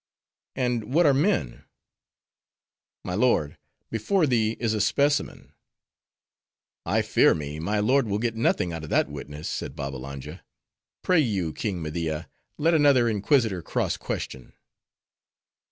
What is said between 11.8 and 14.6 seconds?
Media, let another inquisitor cross question."